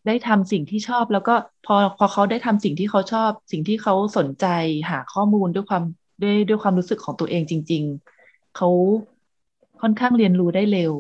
[0.07, 1.35] ได้ทำสิ่งที่ชอบ แล้วก็
[1.67, 4.47] พอพอเขาได้ทำสิ่งที่เขาชอบ สิ่งที่เขาสนใจ
[4.91, 5.85] หาข้อมูลด้วยความ
[6.23, 7.83] ด้วยด้วยความรู้สึกของตัวเองจริง
[8.21, 8.69] ๆ เขา
[9.81, 10.93] ค่อนข้างเรียนรู้ได้เร็ว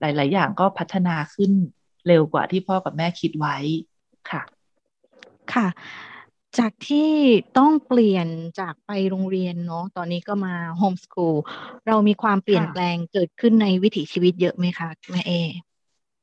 [0.00, 1.52] หลาย ๆ อย่างก็พัฒนาขึ้น
[2.06, 3.56] เร็วกว่าที่พ่อกับแม่คิดไว้
[4.30, 4.42] ค่ะ
[5.54, 5.68] ค่ะ
[6.58, 7.10] จากที่
[7.58, 8.28] ต้องเปลี่ยน
[8.60, 11.36] จากไปโรงเรียนเนาะตอนนี้ก็มาโฮมสคูล
[11.86, 15.32] เรามีความเปลี่ยนแปลงเกิดขึ้นในวิถีชีวิตเยอะไหมคะแม่เอ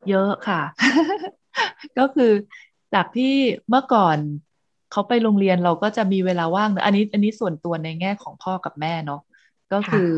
[0.10, 0.62] เยอะค่ะ
[2.00, 2.32] ก็คือ
[2.94, 3.34] จากที่
[3.70, 4.18] เมื่อก่อน
[4.92, 9.22] เขาไปโรงเรียนเราก็จะมีเวลาว่างอันนี้ อันนี้ส่วนตัวในแง่ของพ่อกับแม่เนาะ
[9.74, 10.10] ก็คือ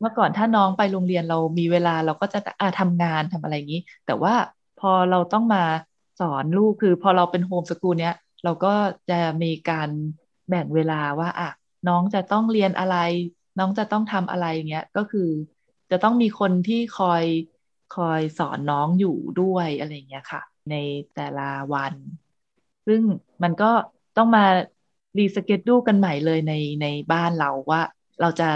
[0.00, 4.34] เมื่อก่อนถ้าน้องไปโรงเรียนเรามีเวลาเราก็จะอาทำงานทำอะไรอย่างนี้ แต่ว่า
[4.80, 5.64] พอเราต้องมา
[6.20, 8.74] สอนลูกคือพอเราเป็นโฮมสกูลเนี้ยเราก็
[9.10, 9.88] จะมีการ
[10.48, 11.50] แบ่งเวลาว่าอะ
[11.88, 12.96] น้องจะต้องเรียนอะไร
[13.58, 15.28] น้องจะต้องทำอะไรเงี้ยก็คือ
[15.90, 17.24] จะต้องมีคนที่คอย
[17.96, 20.76] คอยสอนน้องอยู่ด้วยอะไรเงี้ยค่ะ ใน
[21.14, 21.94] แต่ละวัน
[22.86, 23.02] ซึ่ง
[23.42, 23.70] มันก็
[24.16, 24.44] ต้องมา
[25.18, 26.52] รีสเกจดูกันใหม่เลยใน
[26.82, 27.82] ในบ้านเราว่า
[28.20, 28.50] เราจะ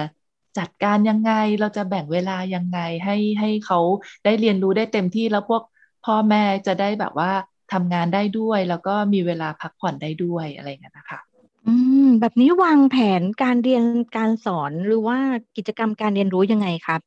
[0.59, 3.79] จัดการยังไง เราจะแบ่งเวลายังไงให้ให้เขา
[4.25, 5.63] ได้เรียนรู้ได้เต็มที่แล้วพวก
[6.05, 7.31] พ่อแม่จะได้แบบว่า
[7.73, 11.21] ทำงานได้ด้วย แล้วก็มีเวลาพักผ่อนได้ด้วยอะไรเงี้ยนะคะ
[11.67, 13.85] อืมแบบนี้วางแผนการเรียน
[14.17, 15.19] การสอนหรือว่า
[15.57, 17.01] กิจกรรมการเรียนรู้ยังไงครับ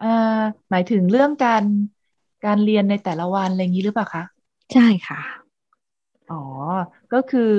[0.00, 0.06] อ่า
[0.70, 1.64] หมายถึงเรื่องการ
[2.44, 4.24] การเรียนในแต่ละวันอะไรงี้หรือเปล่าคะ
[4.72, 5.20] ใช่ค่ะ
[6.30, 6.42] อ๋อ
[7.12, 7.52] ก็คือ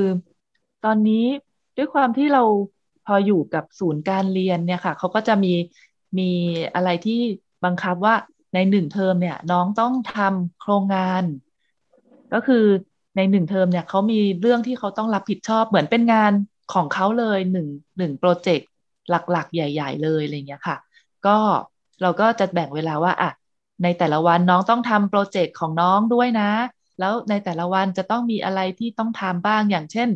[0.81, 1.25] ตอนนี้
[1.77, 2.43] ด้วยความที่เรา
[3.05, 5.53] พออยู่กับศูนย์การเรียนเนี่ยค่ะเขาก็จะมี
[6.19, 6.23] มี
[6.75, 7.13] อะไรที่
[7.63, 8.15] บังคับว่า
[8.53, 11.23] ในหนึ่งเทอมเนี่ย น้องต้องทำโครงงาน
[12.33, 12.65] ก็คือ
[13.15, 16.31] ในหนึ่งเทอมเนี่ยเขามีเรื่องที่เขาต้องรับผิดชอบเหมือนเป็นงาน
[16.73, 18.67] ของเขาเลยหนึ่งหนึ่งโปรเจกต์
[19.09, 20.77] หลักๆ ใหญ่ ๆ เลยอะไรเงี้ยค่ะ
[21.25, 21.37] ก็
[22.01, 23.31] เราก็จะแบ่งเวลาว่าอะ
[23.83, 26.51] ในแต่ละวันน้องต้องทำโปรเจกต์ของน้องด้วยนะ
[26.99, 30.09] แล้วในแต่ละวันจะต้องมีอะไรที่ต้องทำบ้างอย่างเช่น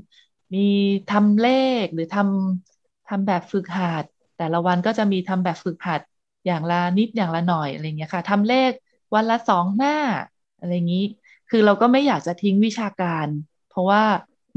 [0.53, 0.67] มี
[1.11, 1.49] ทำเล
[1.83, 4.03] ขหรือทำทำแบบฝึกหัด
[4.37, 6.01] แต่ละวันก็จะมีทำแบบฝึกหัด
[6.45, 8.71] อย่างละนิดอย่างละหน่อยอะไรเงี้ยค่ะทำเลข
[9.13, 9.97] วันละสองหน้า
[10.59, 11.05] อะไรอย่างนี้
[11.49, 13.27] คือเราก็ไม่อยากจะทิ้งวิชาการ
[13.69, 14.03] เพราะว่า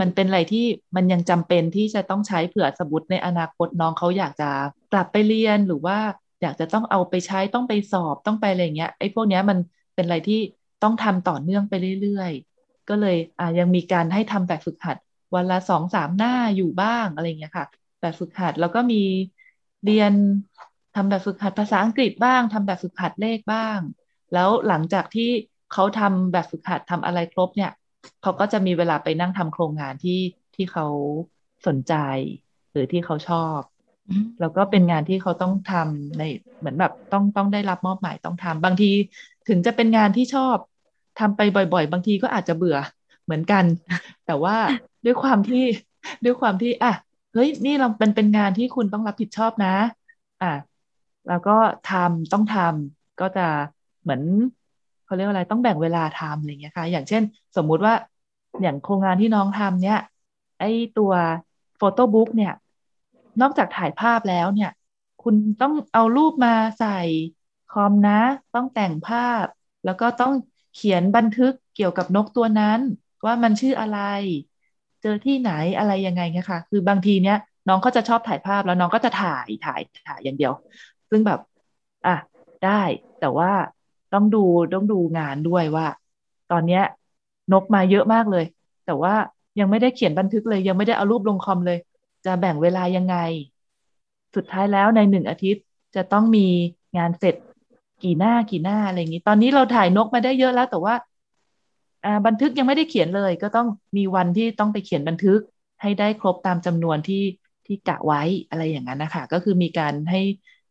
[0.01, 0.67] มันเป็นอะไรที่
[0.97, 4.51] มันยังจำเป็นที่จะต้องใช้เผื่อสมุดในอนาคตน้องเขาอยากจะ
[4.93, 5.99] กลับไปเรียนหรือว่า
[6.43, 9.59] อยากจะต้องเอาไปใช้ต้องไปสอบต้องไปอะไรเงี้ยไอ้พวกเนี้ยมัน
[9.95, 10.37] เป็นอะไรที่
[10.81, 14.97] ต้องทำต่อเนื่องไปเรื่อยๆ ก็เลยอ่ายังมีการให้ทำแบบฝึกหัด
[15.35, 17.67] วันละสองสามหน้าอยู่บ้างอะไรเงี้ยค่ะ
[18.01, 18.97] แบบฝึกหัดแล้วก็มี
[19.85, 20.13] เรียน
[20.95, 23.81] ทำแบบฝึกหัดภาษาอังกฤษบ้างทำแบบฝึกหัดเลขบ้าง
[24.33, 25.31] แล้วหลังจากที่
[25.73, 27.71] เขาทำแบบฝึกหัดทำอะไรครบเนี่ย
[28.21, 30.13] เขาก็จะมีเวลาไปนั่งทำโครงงานที่
[30.55, 30.85] ที่เขา
[31.67, 31.93] สนใจ
[32.73, 33.61] หรือที่เขาชอบ
[34.41, 36.23] แล้วก็เป็นงานที่เขาต้องทำใน
[36.59, 38.91] เหมือนแบบต้องต้องได้รับมอบหมายต้องทำบางที
[39.49, 40.57] ถึงจะเป็นงานที่ชอบ
[41.21, 42.79] ทำไปบ่อย ๆ บางทีก็อาจจะเบื่อ
[43.25, 43.65] เหมือนกัน
[44.27, 44.57] แต่ว่า
[45.05, 45.65] ด้วยความที่
[46.25, 46.93] ด้วยความที่อะ
[47.33, 49.75] เฮ้ยนี่เราเป็นเป็นงานที่คุณต้องรับผิดชอบนะ
[50.43, 50.53] อะ
[51.29, 51.57] แล้วก็
[51.91, 53.47] ทำต้องทำก็จะ
[54.03, 54.23] เหมือน
[55.05, 57.23] เขาเรียกว่าอะไรต้องแบ่งเวลาทำอะไรเงี้ยค่ะ อย่างเช่น
[57.57, 57.95] สมมุติว่า
[58.63, 60.01] อย่างโครงงานที่น้องทำเนี่ย
[60.61, 60.65] ไอ
[60.99, 61.13] ตัว
[61.77, 62.53] โฟโต้บุ๊กเนี่ย
[63.41, 64.71] นอกจากถ่ายภาพแล้วเนี่ย
[65.23, 66.99] คุณต้องเอารูปมาใส่
[67.73, 68.21] คอมนะ
[68.55, 69.47] ต้องแต่งภาพ
[69.85, 70.33] แล้วก็ต้อง
[70.75, 72.81] เขียนบันทึกเกี่ยวกับนกตัวนั้น
[73.27, 73.99] ว่ามันชื่ออะไร
[75.03, 77.37] เจอที่ไหนอะไรยังไงเงี้ยค่ะ คือบางทีเนี้ย
[77.69, 80.53] น้องก็จะชอบถ่ายภาพแล้วน้องก็จะถ่ายถ่ายถ่ายอย่างเดียว
[81.11, 81.41] ซึ่งแบบ
[82.07, 82.17] อะ
[82.65, 82.83] ได้
[83.21, 83.53] แต่ว่า
[84.13, 84.45] ต้องดู
[84.75, 85.87] ต้องดูงานด้วยว่า
[86.53, 86.83] ตอนเนี้ย
[87.53, 88.45] นกมาเยอะมากเลย
[88.87, 89.15] แต่ว่า
[89.59, 91.79] ยังไม่ได้เขียนบันทึกเลย ยังไม่ได้เอารูปลงคอมเลย
[92.27, 93.17] จะแบ่งเวลายังไง
[94.37, 95.65] สุดท้ายแล้วในหนึ่งอาทิตย์
[95.97, 96.47] จะต้องมี
[96.99, 97.35] งานเสร็จ
[98.03, 100.95] กี่หน้ากี่หน้าอะไรอย่างนี้ ตอนนี้เราถ่ายนกมาได้เยอะแล้วแต่ว่า
[102.27, 105.41] บันทึกยังไม่ได้เขียนเลย ก็ต้องมีวันที่ต้องไปเขียนบันทึก
[105.83, 107.23] ให้ได้ครบตามจำนวนที่
[107.67, 110.21] ที่กะไว้อะไรอย่างนั้นนะคะก็คือมีการให้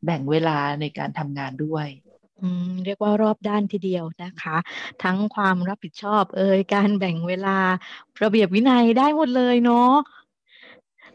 [0.05, 1.87] แบ่งเวลาในการทำงานด้วย
[2.85, 4.57] เรียกว่ารอบด้านทีเดียวนะคะ
[5.03, 7.57] ทั้งความรับผิดชอบเอ่ยการแบ่งเวลา
[8.23, 9.91] ระเบียบวินัยได้หมดเลยเนาะ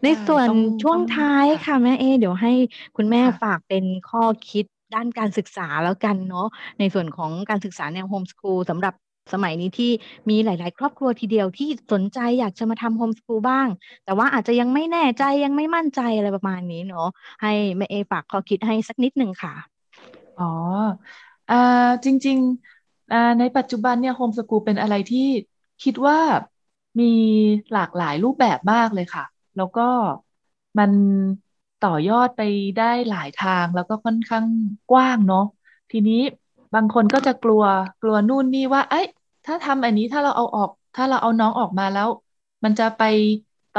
[0.02, 0.50] ในส่วน
[0.82, 2.52] ช่วงท้ายค่ะแม่เอ เดี๋ยวให้
[2.96, 6.46] คุณแม่ฝากเป็นข้อคิดด้านการศึกษาแล้วกันเนาะ
[6.78, 8.94] ในส่วนของการศึกษาแนวโฮมสคูลสำหรับ
[9.32, 9.90] สมัยนี้ที่
[10.30, 13.68] มีหลาย ๆ ครอบครัวทีเดียวที่สนใจอยากจะมาทำโฮมสคูลบ้าง
[14.04, 17.08] แต่ว่าอาจจะยังไม่แน่ใจยังไม่มั่นใจอะไรประมาณนี้เนาะ
[17.42, 19.54] ให้แม่เอฝากข้อคิดให้สักนิดหนึ่งค่ะ
[20.38, 20.44] อ๋อ
[21.48, 21.54] อ่า
[22.04, 25.18] จริงๆอ่าในปัจจุบันเนี่ยโฮมสกูลเป็นอะไรที่
[25.82, 26.18] คิดว่า
[27.00, 27.04] มี
[27.72, 29.24] หลากหลายรูปแบบมากเลยค่ะ
[29.56, 29.88] แล้วก็
[30.78, 30.90] มัน
[31.80, 32.42] ต่อยอดไป
[32.78, 34.44] ได้หลายทางแล้วก็ค่อนข้าง
[34.90, 35.44] กว้างเนาะ
[35.90, 36.22] ทีนี้
[36.74, 37.62] บางคนก็จะกลัว
[38.02, 39.06] กลัวนู่นนี่ว่า เอ้ย
[39.46, 42.08] ถ้าทำอันนี้ถ้าเราเอาออก ถ้าเราเอาน้องออกมาแล้ว
[42.64, 43.02] มันจะไป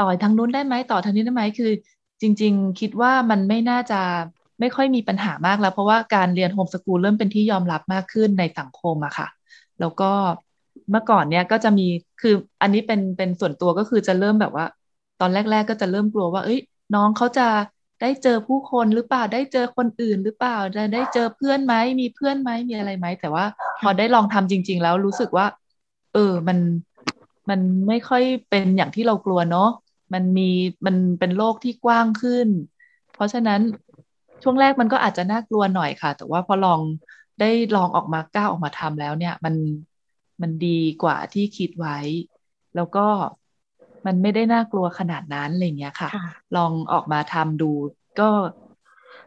[0.00, 1.70] ่อทางนู้นได้ไหมต่อทางนี้ได้ไหมคือ
[2.20, 4.00] จริง ๆ คิดว่ามันไม่น่าจะ
[4.60, 9.28] ไม่ค่อยมีปัญหามากแล้ว เพราะว่าการเรียนโฮมสกูลเริ่มเป็นที่ยอมรับมากขึ้นในสังคมอะค่ะ
[9.80, 10.10] แล้วก็
[10.90, 11.86] เมื่อก่อนเนี่ยก็จะมี
[12.20, 14.66] คืออันนี้เป็นเป็นส่วนตัวก็คือจะเริ่มแบบว่า
[15.22, 16.60] ตอนแรก ๆ ก็จะเริ่มกลัวว่า เอ้ย
[16.94, 17.48] น้องเขาจะ
[18.00, 23.44] ได้เจอผู้คนหรือเปล่าได้เจอคนอื่นหรือเปล่าจะได้เจอเพื่อนไหมมีเพื่อนไหมมีอะไรไหมแต่ว่า
[23.80, 25.46] พอได้ลองทำจริง ๆ แล้วรู้สึกว่า
[26.12, 26.58] เออมัน
[27.50, 29.68] มันไม่ค่อยเป็นอย่างที่เรากลัวเนาะ
[30.14, 30.50] มันมี
[30.86, 32.48] มันเป็นโลกที่กว้างขึ้น
[33.14, 33.60] เพราะฉะนั้น
[34.42, 36.80] ช่วงแรกมันก็อาจจะน่ากลัวหน่อยค่ะ แต่ว่าพอลอง
[37.40, 39.54] ได้ลองออกมาก้าวออกมาทำแล้วเนี่ย มัน
[40.42, 41.96] มันดีกว่าที่คิดไว้
[42.76, 43.06] แล้วก็
[44.06, 47.70] มันไม่ได้น่ากลัวขนาดนั้นอะไรเงี้ยค่ะค่ะ ลองออกมาทำดู
[48.20, 48.30] ก็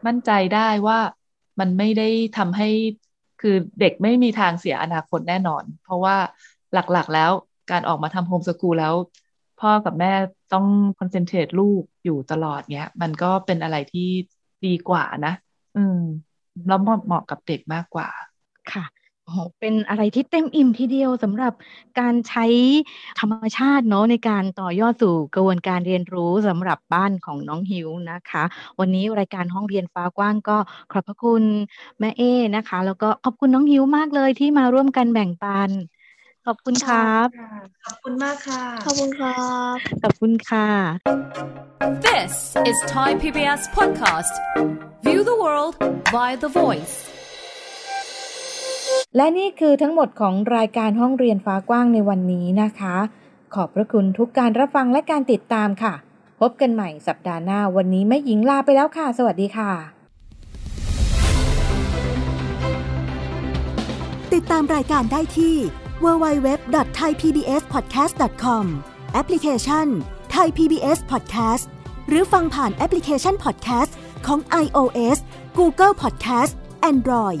[0.06, 0.98] มั่นใจได้ว่า
[1.60, 2.08] มันไม่ได้
[2.38, 2.68] ทำให้
[3.40, 6.16] คือเด็กไม่มีทางเสียอนาคตแน่นอน เพราะว่า
[6.72, 7.30] หลักๆแล้ว
[7.70, 8.94] การออกมาทำโฮมสกูลแล้ว
[9.60, 10.12] พ่อกับแม่
[10.52, 10.66] ต้อง
[10.98, 14.08] คอนเซนเทรตลูกอยู่ตลอดเนี้ย มันก็เป็นอะไรที่
[14.66, 15.34] ดีกว่านะ
[15.76, 16.00] อืม
[16.68, 18.08] แล้วเหมาะเหมาะกับเด็กมากกว่า
[18.72, 18.84] ค่ะ
[19.26, 21.52] โอ้โหเป็นอะไรที่เต็มอิ่มทีเดียวสำหรับ
[22.00, 22.46] การใช้
[23.20, 28.44] ธรรมชาติเนาะในการต่อยอดสู่กระบวนการเรียนรู้สำหรับบ้านของน้องฮิวนะคะ
[28.78, 30.58] วันนี้รายการห้องเรียนฟ้ากว้างก็
[30.92, 31.42] ขอบพระคุณ
[31.98, 32.22] แม่เอ
[32.56, 35.70] นะคะ แล้วก็ขอบคุณน้องฮิวมากเลยที่มาร่วมกันแบ่งปัน
[36.46, 37.28] ขอบคุณครับ
[37.86, 39.36] ขอบคุณมากค่ะ ขอบคุณครั
[39.74, 40.68] บ ขอบคุณค่ะ
[42.06, 42.34] This
[42.70, 44.34] is Thai PBS Podcast.
[45.06, 45.74] View the world
[46.12, 47.15] via the voice.
[49.16, 52.96] และนี่คือทั้งหมดของรายการห้องเรียนฟ้ากว้างในวันนี้นะคะ
[53.54, 55.94] ขอบพระคุณทุกการรับฟังและการติดตามค่ะ
[56.40, 59.72] พบกันใหม่สัปดาห์หน้าวันนี้แม่หญิงลาไปแล้วค่ะ สวัสดีค่ะ
[64.34, 65.54] ติดตามรายการได้ที่
[66.04, 68.64] www.thaipbspodcast.com
[69.12, 69.86] แอปพลิเคชัน
[70.34, 71.64] Thai PBS Podcast
[72.08, 73.92] หรือฟังผ่านแอปพลิเคชัน Podcast
[74.26, 75.18] ของ iOS
[75.58, 76.52] Google Podcast
[76.90, 77.40] Android